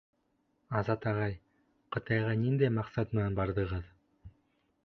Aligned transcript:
—Азат 0.79 1.05
ағай, 1.11 1.35
Ҡытайға 1.97 2.33
ниндәй 2.47 2.73
маҡсат 2.79 3.15
менән 3.19 3.39
барҙығыҙ? 3.41 3.89